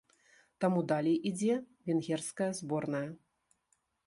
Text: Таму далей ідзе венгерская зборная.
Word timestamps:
Таму 0.63 0.79
далей 0.91 1.17
ідзе 1.31 1.57
венгерская 1.91 2.49
зборная. 2.63 3.05